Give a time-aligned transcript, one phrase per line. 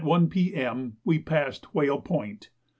[1.05, 2.49] we passed Whale Point.